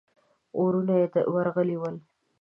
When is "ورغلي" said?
1.33-1.77